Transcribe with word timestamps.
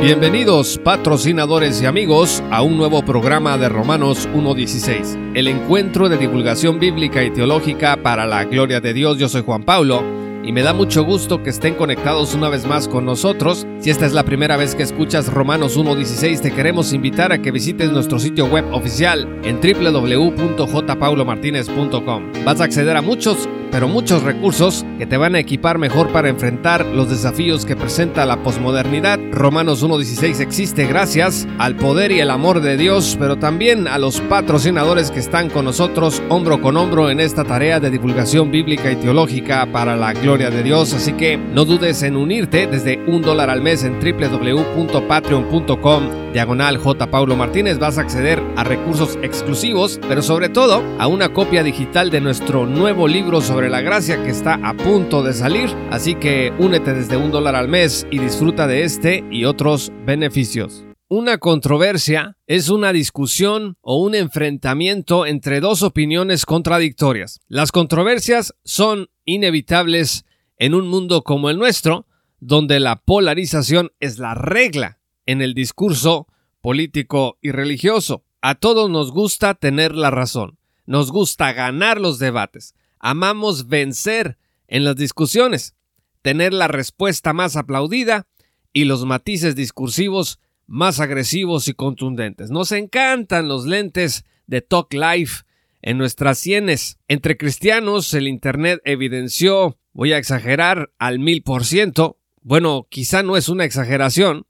Bienvenidos 0.00 0.80
patrocinadores 0.82 1.80
y 1.82 1.86
amigos 1.86 2.42
a 2.50 2.62
un 2.62 2.78
nuevo 2.78 3.04
programa 3.04 3.58
de 3.58 3.68
Romanos 3.68 4.26
1.16, 4.34 5.32
el 5.34 5.46
encuentro 5.46 6.08
de 6.08 6.16
divulgación 6.16 6.80
bíblica 6.80 7.22
y 7.22 7.30
teológica 7.30 8.02
para 8.02 8.24
la 8.24 8.44
gloria 8.44 8.80
de 8.80 8.94
Dios. 8.94 9.18
Yo 9.18 9.28
soy 9.28 9.42
Juan 9.42 9.64
Paulo 9.64 10.02
y 10.42 10.52
me 10.52 10.62
da 10.62 10.72
mucho 10.72 11.04
gusto 11.04 11.42
que 11.42 11.50
estén 11.50 11.74
conectados 11.74 12.34
una 12.34 12.48
vez 12.48 12.66
más 12.66 12.88
con 12.88 13.04
nosotros. 13.04 13.66
Si 13.80 13.90
esta 13.90 14.06
es 14.06 14.14
la 14.14 14.24
primera 14.24 14.56
vez 14.56 14.74
que 14.74 14.84
escuchas 14.84 15.30
Romanos 15.30 15.78
1.16, 15.78 16.40
te 16.40 16.50
queremos 16.50 16.94
invitar 16.94 17.30
a 17.30 17.42
que 17.42 17.50
visites 17.50 17.92
nuestro 17.92 18.18
sitio 18.18 18.46
web 18.46 18.64
oficial 18.72 19.28
en 19.44 19.60
www.jpaulomartinez.com. 19.60 22.32
Vas 22.46 22.62
a 22.62 22.64
acceder 22.64 22.96
a 22.96 23.02
muchos 23.02 23.50
pero 23.70 23.88
muchos 23.88 24.22
recursos 24.22 24.84
que 24.98 25.06
te 25.06 25.16
van 25.16 25.34
a 25.34 25.38
equipar 25.38 25.78
mejor 25.78 26.12
para 26.12 26.28
enfrentar 26.28 26.84
los 26.86 27.08
desafíos 27.08 27.64
que 27.64 27.76
presenta 27.76 28.26
la 28.26 28.42
posmodernidad. 28.42 29.18
Romanos 29.32 29.84
1.16 29.84 30.40
existe 30.40 30.86
gracias 30.86 31.46
al 31.58 31.76
poder 31.76 32.12
y 32.12 32.20
el 32.20 32.30
amor 32.30 32.60
de 32.60 32.76
Dios, 32.76 33.16
pero 33.18 33.36
también 33.36 33.88
a 33.88 33.98
los 33.98 34.20
patrocinadores 34.22 35.10
que 35.10 35.20
están 35.20 35.50
con 35.50 35.64
nosotros 35.64 36.22
hombro 36.28 36.60
con 36.60 36.76
hombro 36.76 37.10
en 37.10 37.20
esta 37.20 37.44
tarea 37.44 37.80
de 37.80 37.90
divulgación 37.90 38.50
bíblica 38.50 38.90
y 38.90 38.96
teológica 38.96 39.66
para 39.72 39.96
la 39.96 40.12
gloria 40.12 40.50
de 40.50 40.62
Dios. 40.62 40.92
Así 40.92 41.12
que 41.12 41.36
no 41.36 41.64
dudes 41.64 42.02
en 42.02 42.16
unirte 42.16 42.66
desde 42.66 42.98
un 43.06 43.22
dólar 43.22 43.50
al 43.50 43.62
mes 43.62 43.84
en 43.84 44.00
www.patreon.com 44.00 46.20
diagonal 46.32 46.78
J. 46.78 47.10
Paulo 47.10 47.36
Martínez. 47.36 47.78
Vas 47.78 47.98
a 47.98 48.02
acceder 48.02 48.42
a 48.56 48.64
recursos 48.64 49.18
exclusivos, 49.22 50.00
pero 50.08 50.22
sobre 50.22 50.48
todo 50.48 50.82
a 50.98 51.06
una 51.06 51.32
copia 51.32 51.62
digital 51.62 52.10
de 52.10 52.20
nuestro 52.20 52.66
nuevo 52.66 53.06
libro 53.08 53.40
sobre 53.40 53.59
la 53.68 53.80
gracia 53.82 54.22
que 54.22 54.30
está 54.30 54.54
a 54.54 54.74
punto 54.74 55.22
de 55.22 55.34
salir, 55.34 55.68
así 55.90 56.14
que 56.14 56.52
únete 56.58 56.94
desde 56.94 57.16
un 57.16 57.30
dólar 57.30 57.56
al 57.56 57.68
mes 57.68 58.06
y 58.10 58.18
disfruta 58.18 58.66
de 58.66 58.84
este 58.84 59.24
y 59.30 59.44
otros 59.44 59.92
beneficios. 60.06 60.84
Una 61.08 61.38
controversia 61.38 62.38
es 62.46 62.68
una 62.68 62.92
discusión 62.92 63.76
o 63.80 64.00
un 64.00 64.14
enfrentamiento 64.14 65.26
entre 65.26 65.60
dos 65.60 65.82
opiniones 65.82 66.46
contradictorias. 66.46 67.40
Las 67.48 67.72
controversias 67.72 68.54
son 68.64 69.08
inevitables 69.24 70.24
en 70.56 70.74
un 70.74 70.86
mundo 70.86 71.22
como 71.24 71.50
el 71.50 71.58
nuestro, 71.58 72.06
donde 72.38 72.78
la 72.78 73.02
polarización 73.02 73.90
es 73.98 74.18
la 74.18 74.34
regla 74.34 75.00
en 75.26 75.42
el 75.42 75.52
discurso 75.54 76.28
político 76.60 77.38
y 77.42 77.50
religioso. 77.50 78.24
A 78.40 78.54
todos 78.54 78.88
nos 78.88 79.10
gusta 79.10 79.54
tener 79.54 79.94
la 79.94 80.10
razón, 80.10 80.58
nos 80.86 81.10
gusta 81.10 81.52
ganar 81.52 82.00
los 82.00 82.18
debates, 82.18 82.74
amamos 83.00 83.68
vencer 83.68 84.38
en 84.68 84.84
las 84.84 84.96
discusiones, 84.96 85.74
tener 86.22 86.52
la 86.52 86.68
respuesta 86.68 87.32
más 87.32 87.56
aplaudida 87.56 88.28
y 88.72 88.84
los 88.84 89.04
matices 89.04 89.56
discursivos 89.56 90.38
más 90.66 91.00
agresivos 91.00 91.66
y 91.66 91.74
contundentes. 91.74 92.50
Nos 92.50 92.70
encantan 92.70 93.48
los 93.48 93.66
lentes 93.66 94.24
de 94.46 94.60
Talk 94.60 94.92
Life 94.92 95.42
en 95.82 95.98
nuestras 95.98 96.38
sienes. 96.38 96.98
Entre 97.08 97.36
cristianos, 97.36 98.14
el 98.14 98.28
Internet 98.28 98.80
evidenció, 98.84 99.78
voy 99.92 100.12
a 100.12 100.18
exagerar, 100.18 100.92
al 100.98 101.18
mil 101.18 101.42
por 101.42 101.64
ciento, 101.64 102.18
bueno, 102.42 102.86
quizá 102.88 103.22
no 103.22 103.36
es 103.36 103.48
una 103.48 103.64
exageración, 103.64 104.46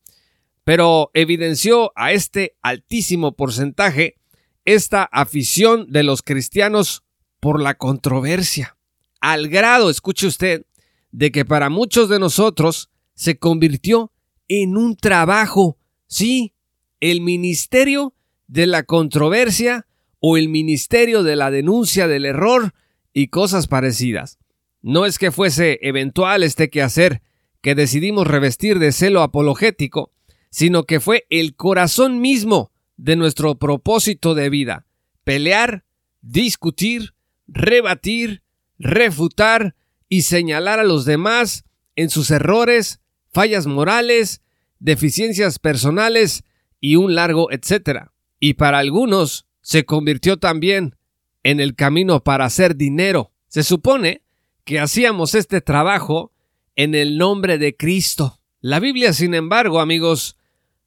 pero 0.65 1.11
evidenció 1.15 1.93
a 1.97 2.13
este 2.13 2.57
altísimo 2.61 3.33
porcentaje 3.33 4.17
esta 4.65 5.05
afición 5.05 5.91
de 5.91 6.03
los 6.03 6.23
cristianos 6.23 7.03
por 7.41 7.61
la 7.61 7.75
controversia, 7.75 8.77
al 9.21 9.49
grado, 9.49 9.91
escuche 9.91 10.27
usted, 10.27 10.65
de 11.13 11.33
que 11.33 11.45
para 11.45 11.69
muchos 11.69 12.09
de 12.09 12.19
nosotros 12.19 12.91
se 13.15 13.39
convirtió 13.39 14.13
en 14.49 14.77
un 14.77 14.97
trabajo, 14.97 15.79
sí, 16.07 16.55
el 17.01 17.21
ministerio 17.21 18.15
de 18.47 18.67
la 18.67 18.83
controversia 18.83 19.87
o 20.21 20.37
el 20.37 20.49
ministerio 20.49 21.23
de 21.23 21.37
la 21.37 21.51
denuncia 21.51 22.09
del 22.09 22.27
error 22.27 22.75
y 23.13 23.29
cosas 23.29 23.67
parecidas. 23.67 24.39
No 24.83 25.07
es 25.07 25.19
que 25.19 25.31
fuese 25.31 25.79
eventual 25.83 26.43
este 26.43 26.71
quehacer 26.71 27.23
que 27.61 27.75
decidimos 27.75 28.27
revestir 28.27 28.79
de 28.79 28.93
celo 28.93 29.23
apologético, 29.23 30.13
sino 30.51 30.85
que 30.85 31.01
fue 31.01 31.27
el 31.31 31.55
corazón 31.55 32.21
mismo 32.21 32.73
de 32.97 33.17
nuestro 33.17 33.57
propósito 33.57 34.35
de 34.35 34.51
vida, 34.51 34.87
pelear, 35.25 35.85
discutir, 36.23 37.15
rebatir, 37.51 38.43
refutar 38.79 39.75
y 40.09 40.23
señalar 40.23 40.81
a 40.81 40.85
los 40.85 41.05
demás 41.05 41.65
en 41.97 42.11
sus 42.11 42.31
errores, 42.31 43.01
fallas 43.33 43.67
morales, 43.67 44.43
deficiencias 44.79 45.59
personales 45.59 46.45
y 46.81 46.97
un 46.97 47.15
largo 47.15 47.53
etcétera. 47.53 48.13
Y 48.39 48.55
para 48.55 48.79
algunos 48.79 49.47
se 49.61 49.85
convirtió 49.85 50.39
también 50.39 50.97
en 51.43 51.61
el 51.61 51.75
camino 51.75 52.23
para 52.25 52.47
hacer 52.47 52.77
dinero. 52.77 53.33
Se 53.49 53.63
supone 53.63 54.23
que 54.65 54.81
hacíamos 54.81 55.35
este 55.35 55.61
trabajo 55.61 56.33
en 56.77 56.95
el 56.95 57.19
nombre 57.19 57.59
de 57.59 57.77
Cristo. 57.77 58.41
La 58.61 58.81
Biblia, 58.81 59.13
sin 59.13 59.35
embargo, 59.35 59.81
amigos, 59.81 60.37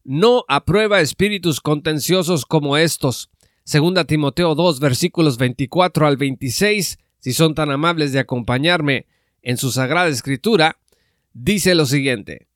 no 0.04 0.46
aprueba 0.48 1.02
espíritus 1.02 1.62
contenciosos 1.62 2.46
como 2.46 2.78
estos. 2.78 3.30
Segunda 3.66 4.04
Timoteo 4.04 4.56
2 4.56 4.82
versículos 4.82 5.38
24 5.38 6.06
al 6.06 6.18
26, 6.18 7.00
si 7.20 7.34
son 7.34 7.56
tan 7.56 7.72
amables 7.72 8.12
de 8.12 8.20
acompañarme 8.20 9.08
en 9.42 9.56
su 9.56 9.72
sagrada 9.72 10.10
escritura, 10.10 10.80
dice 11.34 11.74
lo 11.74 11.86
siguiente. 11.86 12.48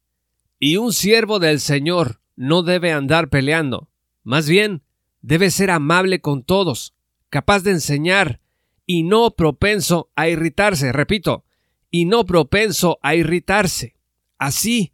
Y 0.60 0.76
un 0.76 0.92
siervo 0.92 1.40
del 1.40 1.62
Señor 1.62 2.20
no 2.36 2.62
debe 2.62 2.92
andar 2.92 3.30
peleando, 3.30 3.90
más 4.24 4.50
bien 4.50 4.84
debe 5.22 5.50
ser 5.50 5.72
amable 5.72 6.20
con 6.20 6.44
todos, 6.44 6.94
capaz 7.30 7.64
de 7.64 7.72
enseñar 7.72 8.42
y 8.86 9.04
no 9.04 9.32
propenso 9.32 10.10
a 10.16 10.28
irritarse, 10.28 10.92
repito, 10.92 11.46
y 11.90 12.04
no 12.04 12.26
propenso 12.26 13.00
a 13.02 13.16
irritarse. 13.16 13.96
Así, 14.38 14.92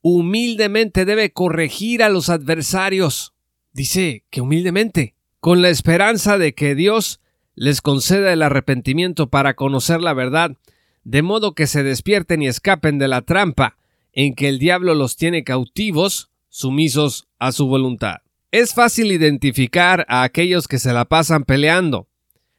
humildemente 0.00 1.04
debe 1.04 1.32
corregir 1.32 2.04
a 2.04 2.08
los 2.08 2.28
adversarios. 2.28 3.34
Dice 3.72 4.24
que 4.30 4.40
humildemente 4.40 5.15
con 5.46 5.62
la 5.62 5.68
esperanza 5.68 6.38
de 6.38 6.56
que 6.56 6.74
Dios 6.74 7.20
les 7.54 7.80
conceda 7.80 8.32
el 8.32 8.42
arrepentimiento 8.42 9.30
para 9.30 9.54
conocer 9.54 10.00
la 10.00 10.12
verdad, 10.12 10.56
de 11.04 11.22
modo 11.22 11.54
que 11.54 11.68
se 11.68 11.84
despierten 11.84 12.42
y 12.42 12.48
escapen 12.48 12.98
de 12.98 13.06
la 13.06 13.22
trampa 13.22 13.76
en 14.12 14.34
que 14.34 14.48
el 14.48 14.58
diablo 14.58 14.96
los 14.96 15.14
tiene 15.14 15.44
cautivos, 15.44 16.32
sumisos 16.48 17.28
a 17.38 17.52
su 17.52 17.68
voluntad. 17.68 18.22
Es 18.50 18.74
fácil 18.74 19.12
identificar 19.12 20.04
a 20.08 20.24
aquellos 20.24 20.66
que 20.66 20.80
se 20.80 20.92
la 20.92 21.04
pasan 21.04 21.44
peleando. 21.44 22.08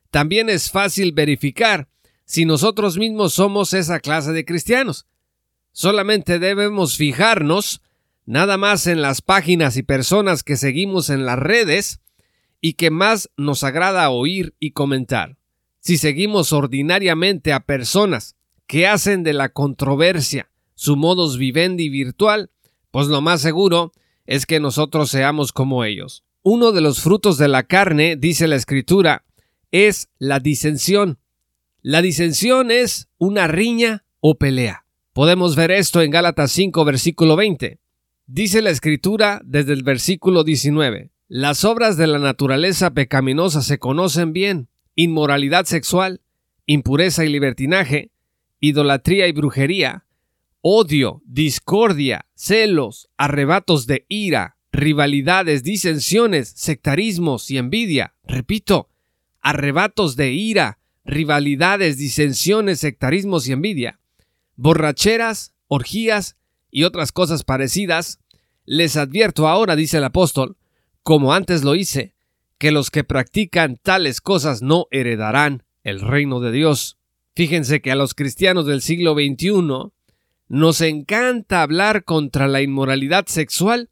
También 0.10 0.48
es 0.48 0.72
fácil 0.72 1.12
verificar 1.12 1.90
si 2.24 2.46
nosotros 2.46 2.98
mismos 2.98 3.34
somos 3.34 3.74
esa 3.74 4.00
clase 4.00 4.32
de 4.32 4.46
cristianos. 4.46 5.08
Solamente 5.74 6.40
debemos 6.40 6.96
fijarnos 6.96 7.82
nada 8.26 8.56
más 8.56 8.88
en 8.88 9.02
las 9.02 9.22
páginas 9.22 9.76
y 9.76 9.84
personas 9.84 10.42
que 10.42 10.56
seguimos 10.56 11.10
en 11.10 11.26
las 11.26 11.38
redes 11.38 12.00
y 12.62 12.74
que 12.74 12.90
más 12.90 13.30
nos 13.38 13.64
agrada 13.64 14.10
oír 14.10 14.56
y 14.60 14.72
comentar. 14.72 15.38
Si 15.80 15.98
seguimos 15.98 16.54
ordinariamente 16.54 17.54
a 17.54 17.62
personas 17.62 18.36
que 18.66 18.88
hacen 18.88 19.24
de 19.24 19.34
la 19.34 19.50
controversia 19.50 20.50
su 20.76 20.96
modus 20.96 21.38
vivendi 21.38 21.90
virtual, 21.90 22.52
pues 22.92 23.08
lo 23.08 23.22
más 23.22 23.42
seguro 23.42 23.94
es 24.26 24.46
que 24.46 24.60
nosotros 24.60 25.10
seamos 25.10 25.52
como 25.54 25.84
ellos. 25.84 26.24
Uno 26.44 26.72
de 26.72 26.82
los 26.82 27.02
frutos 27.02 27.38
de 27.38 27.48
la 27.48 27.64
carne, 27.64 28.16
dice 28.16 28.48
la 28.48 28.56
escritura, 28.56 29.26
es 29.72 30.10
la 30.20 30.40
disensión. 30.40 31.20
La 31.82 32.02
disensión 32.02 32.72
es 32.72 33.10
una 33.18 33.48
riña 33.48 34.06
o 34.20 34.38
pelea. 34.38 34.86
Podemos 35.14 35.56
ver 35.56 35.72
esto 35.72 36.02
en 36.02 36.12
Gálatas 36.12 36.52
5, 36.52 36.86
versículo 36.86 37.36
20. 37.36 37.80
Dice 38.28 38.62
la 38.62 38.70
escritura 38.70 39.42
desde 39.46 39.74
el 39.74 39.84
versículo 39.84 40.44
19. 40.44 41.12
Las 41.30 41.66
obras 41.66 41.98
de 41.98 42.08
la 42.08 42.20
naturaleza 42.20 42.92
pecaminosa 42.92 43.62
se 43.62 43.80
conocen 43.80 44.32
bien. 44.32 44.70
Inmoralidad 44.96 45.66
sexual, 45.66 46.22
impureza 46.66 47.26
y 47.26 47.30
libertinaje, 47.30 48.12
idolatría 48.62 49.28
y 49.28 49.34
brujería, 49.34 50.06
odio, 50.62 51.22
discordia, 51.26 52.28
celos, 52.34 53.10
arrebatos 53.18 53.88
de 53.88 54.06
ira, 54.08 54.56
rivalidades, 54.72 55.64
disensiones, 55.64 56.54
sectarismos 56.56 57.52
y 57.52 57.58
envidia. 57.58 58.16
Repito, 58.24 58.88
arrebatos 59.42 60.16
de 60.16 60.32
ira, 60.32 60.80
rivalidades, 61.04 61.98
disensiones, 61.98 62.80
sectarismos 62.80 63.50
y 63.50 63.52
envidia, 63.52 64.00
borracheras, 64.56 65.54
orgías 65.68 66.38
y 66.72 66.86
otras 66.86 67.12
cosas 67.12 67.44
parecidas, 67.44 68.22
les 68.66 68.96
advierto 68.96 69.50
ahora, 69.50 69.76
dice 69.76 69.98
el 69.98 70.06
apóstol, 70.06 70.56
como 71.08 71.32
antes 71.32 71.64
lo 71.64 71.76
hice, 71.76 72.16
que 72.58 72.74
los 72.74 72.92
que 72.92 73.06
practican 73.06 73.78
tales 73.78 74.20
cosas 74.20 74.62
no 74.62 74.88
heredarán 74.92 75.64
el 75.86 76.02
reino 76.02 76.42
de 76.42 76.52
Dios. 76.52 76.98
Fíjense 77.34 77.82
que 77.82 77.94
a 77.94 77.96
los 77.96 78.14
cristianos 78.14 78.66
del 78.66 78.82
siglo 78.82 79.14
XXI 79.14 79.94
nos 80.50 80.82
encanta 80.82 81.62
hablar 81.62 82.04
contra 82.04 82.50
la 82.50 82.62
inmoralidad 82.62 83.26
sexual 83.28 83.90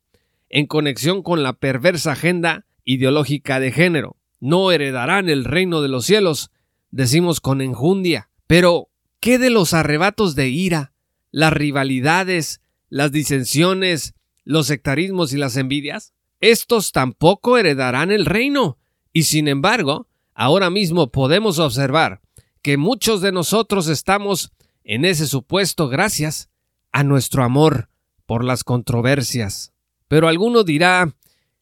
en 0.50 0.66
conexión 0.66 1.24
con 1.24 1.42
la 1.42 1.54
perversa 1.54 2.12
agenda 2.12 2.66
ideológica 2.84 3.62
de 3.62 3.72
género. 3.72 4.18
No 4.42 4.74
heredarán 4.74 5.30
el 5.30 5.46
reino 5.46 5.82
de 5.82 5.88
los 5.88 6.06
cielos, 6.06 6.52
decimos 6.92 7.40
con 7.40 7.62
enjundia. 7.62 8.30
Pero, 8.46 8.90
¿qué 9.22 9.40
de 9.40 9.52
los 9.52 9.74
arrebatos 9.74 10.36
de 10.36 10.50
ira, 10.50 10.92
las 11.32 11.54
rivalidades, 11.54 12.60
las 12.90 13.14
disensiones, 13.14 14.16
los 14.44 14.68
sectarismos 14.68 15.32
y 15.32 15.38
las 15.38 15.56
envidias? 15.56 16.15
Estos 16.52 16.92
tampoco 16.92 17.58
heredarán 17.58 18.12
el 18.12 18.24
reino. 18.24 18.78
Y 19.12 19.24
sin 19.24 19.48
embargo, 19.48 20.08
ahora 20.36 20.70
mismo 20.70 21.12
podemos 21.12 21.58
observar 21.58 22.22
que 22.62 22.78
muchos 22.78 23.22
de 23.22 23.32
nosotros 23.32 23.88
estamos 23.88 24.52
en 24.84 25.06
ese 25.06 25.26
supuesto 25.26 25.90
gracias 25.90 26.52
a 26.92 27.04
nuestro 27.04 27.44
amor 27.44 27.90
por 28.28 28.44
las 28.44 28.64
controversias. 28.64 29.74
Pero 30.08 30.28
alguno 30.28 30.64
dirá, 30.64 31.16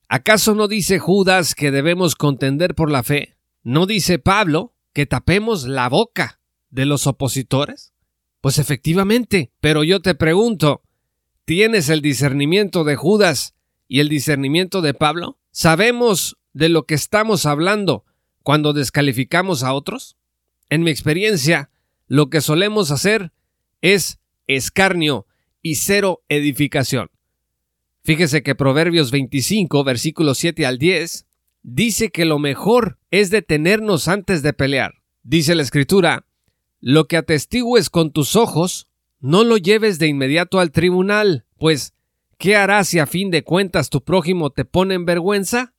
¿acaso 0.09 0.53
no 0.53 0.67
dice 0.67 0.99
Judas 0.99 1.55
que 1.55 1.71
debemos 1.71 2.15
contender 2.15 2.75
por 2.75 2.91
la 2.91 3.03
fe? 3.03 3.37
¿No 3.63 3.85
dice 3.85 4.19
Pablo 4.19 4.75
que 4.91 5.05
tapemos 5.05 5.65
la 5.65 5.87
boca 5.87 6.41
de 6.71 6.85
los 6.85 7.07
opositores? 7.07 7.93
Pues 8.41 8.59
efectivamente, 8.59 9.53
pero 9.61 9.85
yo 9.85 10.01
te 10.01 10.13
pregunto, 10.13 10.81
¿tienes 11.45 11.87
el 11.87 12.01
discernimiento 12.01 12.83
de 12.83 12.97
Judas 12.97 13.55
y 13.87 13.99
el 13.99 14.09
discernimiento 14.09 14.81
de 14.81 14.93
Pablo? 14.93 15.37
¿Sabemos 15.51 16.37
de 16.53 16.69
lo 16.69 16.85
que 16.85 16.95
estamos 16.95 17.45
hablando 17.45 18.05
cuando 18.41 18.73
descalificamos 18.73 19.63
a 19.63 19.73
otros? 19.73 20.17
En 20.69 20.83
mi 20.83 20.91
experiencia, 20.91 21.69
lo 22.07 22.29
que 22.29 22.41
solemos 22.41 22.91
hacer 22.91 23.31
es 23.81 24.19
escarnio 24.47 25.25
y 25.61 25.75
cero 25.75 26.23
edificación. 26.29 27.09
Fíjese 28.03 28.43
que 28.43 28.55
Proverbios 28.55 29.11
25, 29.11 29.83
versículos 29.83 30.37
7 30.37 30.65
al 30.65 30.77
10, 30.77 31.25
dice 31.63 32.09
que 32.09 32.25
lo 32.25 32.37
mejor 32.37 32.99
es 33.11 33.29
detenernos 33.29 34.07
antes 34.07 34.43
de 34.43 34.53
pelear. 34.53 34.95
Dice 35.23 35.55
la 35.55 35.63
Escritura, 35.63 36.25
lo 36.81 37.07
que 37.07 37.15
atestigues 37.15 37.89
con 37.89 38.11
tus 38.11 38.35
ojos, 38.35 38.89
no 39.21 39.45
lo 39.45 39.55
lleves 39.55 39.99
de 39.99 40.07
inmediato 40.07 40.59
al 40.59 40.71
tribunal, 40.71 41.45
pues, 41.57 41.93
¿qué 42.43 42.57
harás 42.57 42.89
si 42.89 42.99
a 42.99 43.05
fin 43.05 43.31
de 43.31 43.45
cuentas 43.45 43.89
tu 43.89 44.03
prójimo 44.03 44.49
te 44.49 44.65
pone 44.65 44.95
en 44.95 45.05
vergüenza? 45.05 45.73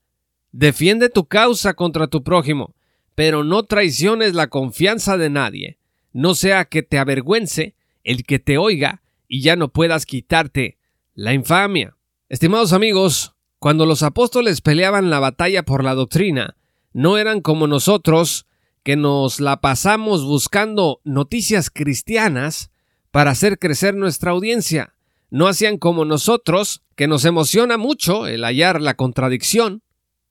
Defiende 0.50 1.10
tu 1.10 1.26
causa 1.26 1.74
contra 1.74 2.06
tu 2.06 2.22
prójimo, 2.22 2.74
pero 3.14 3.44
no 3.44 3.64
traiciones 3.64 4.32
la 4.32 4.46
confianza 4.46 5.18
de 5.18 5.28
nadie, 5.28 5.78
no 6.14 6.34
sea 6.34 6.64
que 6.64 6.82
te 6.82 6.96
avergüence 6.98 7.74
el 8.02 8.24
que 8.24 8.38
te 8.38 8.56
oiga 8.56 9.02
y 9.28 9.42
ya 9.42 9.56
no 9.56 9.74
puedas 9.74 10.06
quitarte 10.06 10.78
la 11.12 11.34
infamia. 11.34 11.98
Estimados 12.30 12.72
amigos, 12.72 13.34
cuando 13.58 13.84
los 13.84 14.02
apóstoles 14.02 14.62
peleaban 14.62 15.10
la 15.10 15.20
batalla 15.20 15.64
por 15.64 15.84
la 15.84 15.94
doctrina, 15.94 16.56
no 16.94 17.18
eran 17.18 17.42
como 17.42 17.66
nosotros, 17.66 18.46
que 18.82 18.96
nos 18.96 19.38
la 19.38 19.60
pasamos 19.60 20.24
buscando 20.24 21.02
noticias 21.04 21.68
cristianas 21.68 22.70
para 23.10 23.32
hacer 23.32 23.58
crecer 23.58 23.94
nuestra 23.94 24.30
audiencia. 24.30 24.93
No 25.34 25.48
hacían 25.48 25.78
como 25.78 26.04
nosotros, 26.04 26.84
que 26.94 27.08
nos 27.08 27.24
emociona 27.24 27.76
mucho 27.76 28.28
el 28.28 28.44
hallar 28.44 28.80
la 28.80 28.94
contradicción 28.94 29.82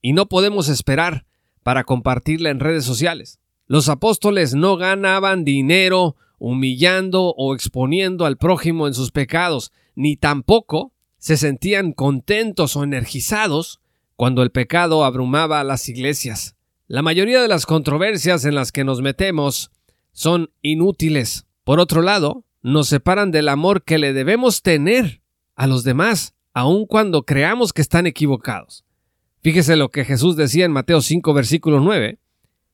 y 0.02 0.14
no 0.14 0.30
podemos 0.30 0.70
esperar 0.70 1.26
para 1.62 1.84
compartirla 1.84 2.52
en 2.52 2.62
redes 2.62 2.86
sociales. 2.86 3.42
Los 3.68 3.90
apóstoles 3.90 4.54
no 4.54 4.78
ganaban 4.78 5.44
dinero 5.44 6.16
humillando 6.40 7.34
o 7.36 7.54
exponiendo 7.54 8.26
al 8.26 8.38
prójimo 8.38 8.88
en 8.88 8.94
sus 8.94 9.12
pecados, 9.12 9.74
ni 9.94 10.16
tampoco 10.16 10.94
se 11.18 11.36
sentían 11.36 11.92
contentos 11.92 12.78
o 12.78 12.84
energizados 12.86 13.82
cuando 14.16 14.42
el 14.42 14.52
pecado 14.52 15.04
abrumaba 15.04 15.60
a 15.60 15.66
las 15.66 15.90
iglesias. 15.90 16.56
La 16.88 17.02
mayoría 17.02 17.42
de 17.42 17.50
las 17.50 17.66
controversias 17.66 18.46
en 18.46 18.56
las 18.56 18.72
que 18.72 18.86
nos 18.86 19.02
metemos 19.02 19.70
son 20.14 20.54
inútiles. 20.62 21.46
Por 21.66 21.82
otro 21.82 22.02
lado, 22.04 22.46
nos 22.64 22.88
separan 22.88 23.32
del 23.32 23.50
amor 23.50 23.84
que 23.84 23.98
le 23.98 24.14
debemos 24.14 24.62
tener 24.62 25.22
a 25.56 25.68
los 25.68 25.84
demás, 25.84 26.34
aun 26.54 26.86
cuando 26.86 27.26
creamos 27.26 27.74
que 27.74 27.82
están 27.82 28.08
equivocados. 28.08 28.86
Fíjese 29.42 29.76
lo 29.76 29.92
que 29.92 30.06
Jesús 30.06 30.38
decía 30.38 30.66
en 30.66 30.72
Mateo 30.72 31.02
5, 31.02 31.34
versículo 31.34 31.82
9. 31.82 32.18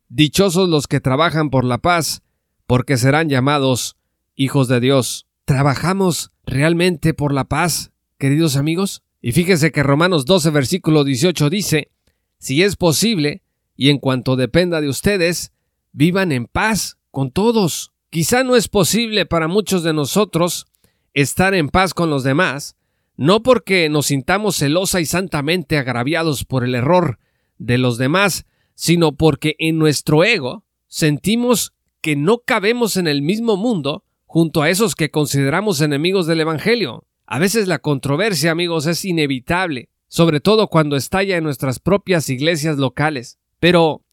Dichosos 0.07 0.69
los 0.69 0.88
que 0.88 1.00
trabajan 1.00 1.50
por 1.50 1.65
la 1.65 1.80
paz, 1.80 2.21
porque 2.68 2.97
serán 2.97 3.27
llamados 3.30 3.97
hijos 4.36 4.68
de 4.68 4.80
Dios. 4.80 5.25
¿Trabajamos 5.45 6.31
realmente 6.45 7.15
por 7.15 7.33
la 7.33 7.45
paz 7.45 7.92
queridos 8.19 8.56
amigos? 8.56 9.01
Y 9.21 9.31
fíjese 9.31 9.71
que 9.71 9.83
Romanos 9.83 10.25
12, 10.25 10.51
versículo 10.51 11.03
18 11.03 11.50
dice, 11.50 11.89
si 12.38 12.63
es 12.63 12.75
posible, 12.75 13.42
y 13.75 13.89
en 13.89 13.97
cuanto 13.97 14.35
dependa 14.35 14.81
de 14.81 14.89
ustedes, 14.89 15.51
vivan 15.92 16.31
en 16.31 16.45
paz 16.45 16.97
con 17.12 17.31
todos. 17.31 17.92
Quizá 18.11 18.44
no 18.44 18.56
es 18.56 18.67
posible 18.67 19.27
para 19.27 19.47
muchos 19.47 19.83
de 19.83 19.94
nosotros 19.94 20.65
estar 21.13 21.53
en 21.53 21.69
paz 21.69 21.94
con 21.94 22.09
los 22.09 22.23
demás, 22.23 22.75
no 23.17 23.44
porque 23.44 23.88
nos 23.89 24.07
sintamos 24.07 24.56
celosa 24.56 25.00
y 25.00 25.06
santamente 25.06 25.77
agraviados 25.77 26.44
por 26.44 26.63
el 26.63 26.73
error 26.73 27.19
de 27.59 27.77
los 27.77 28.00
demás, 28.00 28.47
sino 28.73 29.11
porque 29.11 29.56
en 29.59 29.77
nuestro 29.77 30.23
ego 30.23 30.63
sentimos 30.88 31.73
que 32.01 32.15
no 32.15 32.39
cabemos 32.39 32.97
en 32.97 33.07
el 33.07 33.21
mismo 33.21 33.57
mundo 33.57 34.06
junto 34.25 34.63
a 34.63 34.69
esos 34.69 34.95
que 34.95 35.11
consideramos 35.11 35.81
enemigos 35.81 36.25
del 36.25 36.41
Evangelio. 36.41 37.06
A 37.27 37.38
veces 37.38 37.67
la 37.67 37.79
controversia, 37.79 38.51
amigos, 38.51 38.87
es 38.87 39.06
inevitable, 39.06 39.89
sobre 40.07 40.39
todo 40.39 40.68
cuando 40.68 40.95
estalla 40.95 41.37
en 41.37 41.44
nuestras 41.44 41.80
propias 41.80 42.30
iglesias 42.30 42.78
locales. 42.78 43.37
Pero, 43.59 44.04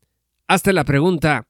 hazte 0.49 0.75
la 0.75 0.85
pregunta, 0.85 1.49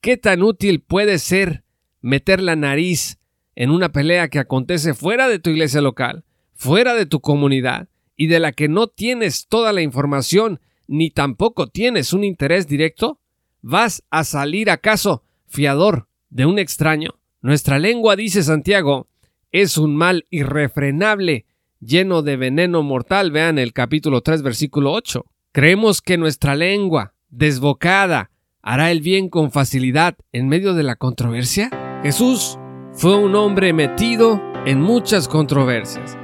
¿qué 0.00 0.16
tan 0.16 0.42
útil 0.42 0.80
puede 0.80 1.18
ser 1.18 1.65
meter 2.00 2.42
la 2.42 2.56
nariz 2.56 3.18
en 3.54 3.70
una 3.70 3.90
pelea 3.90 4.28
que 4.28 4.38
acontece 4.38 4.94
fuera 4.94 5.28
de 5.28 5.38
tu 5.38 5.50
iglesia 5.50 5.80
local, 5.80 6.24
fuera 6.54 6.94
de 6.94 7.06
tu 7.06 7.20
comunidad, 7.20 7.88
y 8.16 8.26
de 8.28 8.40
la 8.40 8.52
que 8.52 8.68
no 8.68 8.86
tienes 8.86 9.46
toda 9.46 9.72
la 9.72 9.82
información 9.82 10.60
ni 10.88 11.10
tampoco 11.10 11.68
tienes 11.68 12.12
un 12.12 12.24
interés 12.24 12.66
directo? 12.66 13.20
¿Vas 13.60 14.02
a 14.10 14.24
salir 14.24 14.70
acaso 14.70 15.24
fiador 15.46 16.08
de 16.30 16.46
un 16.46 16.58
extraño? 16.58 17.10
Nuestra 17.40 17.78
lengua, 17.78 18.16
dice 18.16 18.42
Santiago, 18.42 19.08
es 19.52 19.76
un 19.78 19.96
mal 19.96 20.26
irrefrenable, 20.30 21.46
lleno 21.80 22.22
de 22.22 22.36
veneno 22.36 22.82
mortal. 22.82 23.30
Vean 23.30 23.58
el 23.58 23.72
capítulo 23.72 24.20
3, 24.20 24.42
versículo 24.42 24.92
8. 24.92 25.24
Creemos 25.52 26.02
que 26.02 26.18
nuestra 26.18 26.54
lengua, 26.54 27.14
desbocada, 27.28 28.30
hará 28.62 28.90
el 28.90 29.00
bien 29.00 29.28
con 29.28 29.52
facilidad 29.52 30.16
en 30.32 30.48
medio 30.48 30.74
de 30.74 30.82
la 30.82 30.96
controversia. 30.96 31.70
Jesús 32.06 32.56
fue 32.92 33.16
un 33.16 33.34
hombre 33.34 33.72
metido 33.72 34.40
en 34.64 34.80
muchas 34.80 35.26
controversias, 35.26 36.16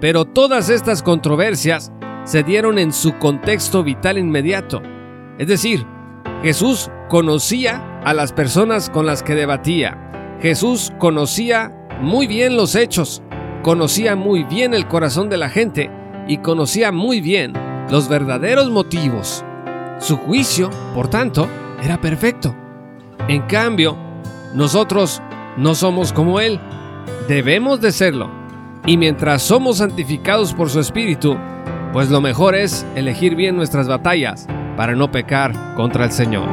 pero 0.00 0.24
todas 0.24 0.68
estas 0.70 1.04
controversias 1.04 1.92
se 2.24 2.42
dieron 2.42 2.80
en 2.80 2.92
su 2.92 3.16
contexto 3.18 3.84
vital 3.84 4.18
inmediato. 4.18 4.82
Es 5.38 5.46
decir, 5.46 5.86
Jesús 6.42 6.90
conocía 7.08 8.00
a 8.02 8.12
las 8.12 8.32
personas 8.32 8.90
con 8.90 9.06
las 9.06 9.22
que 9.22 9.36
debatía. 9.36 10.36
Jesús 10.42 10.92
conocía 10.98 11.70
muy 12.00 12.26
bien 12.26 12.56
los 12.56 12.74
hechos, 12.74 13.22
conocía 13.62 14.16
muy 14.16 14.42
bien 14.42 14.74
el 14.74 14.88
corazón 14.88 15.28
de 15.28 15.36
la 15.36 15.48
gente 15.48 15.92
y 16.26 16.38
conocía 16.38 16.90
muy 16.90 17.20
bien 17.20 17.52
los 17.88 18.08
verdaderos 18.08 18.68
motivos. 18.68 19.44
Su 20.00 20.16
juicio, 20.16 20.70
por 20.92 21.06
tanto, 21.06 21.46
era 21.84 22.00
perfecto. 22.00 22.52
En 23.28 23.42
cambio, 23.42 24.09
nosotros 24.54 25.20
no 25.56 25.74
somos 25.74 26.12
como 26.12 26.38
Él. 26.40 26.60
Debemos 27.28 27.80
de 27.80 27.92
serlo. 27.92 28.30
Y 28.86 28.96
mientras 28.96 29.42
somos 29.42 29.78
santificados 29.78 30.54
por 30.54 30.70
su 30.70 30.80
Espíritu, 30.80 31.36
pues 31.92 32.10
lo 32.10 32.20
mejor 32.20 32.54
es 32.54 32.86
elegir 32.94 33.34
bien 33.36 33.56
nuestras 33.56 33.88
batallas 33.88 34.46
para 34.76 34.94
no 34.94 35.10
pecar 35.10 35.74
contra 35.74 36.04
el 36.04 36.12
Señor. 36.12 36.48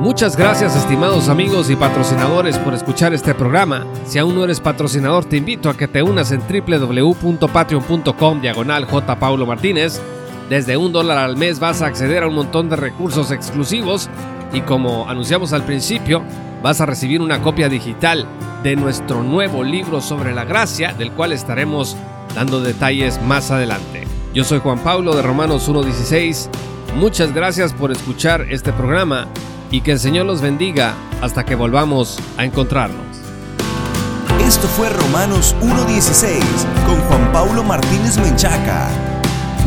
Muchas 0.00 0.36
gracias 0.36 0.76
estimados 0.76 1.28
amigos 1.28 1.70
y 1.70 1.76
patrocinadores 1.76 2.56
por 2.58 2.72
escuchar 2.72 3.12
este 3.14 3.34
programa. 3.34 3.84
Si 4.06 4.20
aún 4.20 4.36
no 4.36 4.44
eres 4.44 4.60
patrocinador 4.60 5.24
te 5.24 5.38
invito 5.38 5.68
a 5.68 5.76
que 5.76 5.88
te 5.88 6.02
unas 6.02 6.30
en 6.30 6.40
www.patreon.com 6.40 8.40
diagonal 8.40 8.84
J. 8.84 9.18
Paulo 9.18 9.44
Martínez 9.44 10.00
Desde 10.48 10.76
un 10.76 10.92
dólar 10.92 11.18
al 11.18 11.36
mes 11.36 11.58
vas 11.58 11.82
a 11.82 11.86
acceder 11.86 12.22
a 12.22 12.28
un 12.28 12.36
montón 12.36 12.68
de 12.68 12.76
recursos 12.76 13.32
exclusivos 13.32 14.08
y 14.52 14.60
como 14.62 15.08
anunciamos 15.08 15.52
al 15.52 15.64
principio, 15.64 16.22
vas 16.62 16.80
a 16.80 16.86
recibir 16.86 17.20
una 17.20 17.40
copia 17.40 17.68
digital 17.68 18.26
de 18.62 18.76
nuestro 18.76 19.22
nuevo 19.22 19.62
libro 19.62 20.00
sobre 20.00 20.34
la 20.34 20.44
gracia, 20.44 20.92
del 20.92 21.12
cual 21.12 21.32
estaremos 21.32 21.96
dando 22.34 22.60
detalles 22.60 23.20
más 23.22 23.50
adelante. 23.50 24.04
Yo 24.34 24.44
soy 24.44 24.58
Juan 24.60 24.78
Pablo 24.80 25.14
de 25.14 25.22
Romanos 25.22 25.68
1.16. 25.68 26.48
Muchas 26.96 27.32
gracias 27.32 27.72
por 27.72 27.92
escuchar 27.92 28.46
este 28.50 28.72
programa 28.72 29.28
y 29.70 29.80
que 29.82 29.92
el 29.92 29.98
Señor 29.98 30.26
los 30.26 30.40
bendiga 30.40 30.94
hasta 31.20 31.44
que 31.44 31.54
volvamos 31.54 32.18
a 32.36 32.44
encontrarnos. 32.44 33.04
Esto 34.40 34.66
fue 34.68 34.88
Romanos 34.88 35.54
1.16 35.60 36.40
con 36.86 37.00
Juan 37.02 37.32
Pablo 37.32 37.62
Martínez 37.62 38.18
Menchaca. 38.18 39.07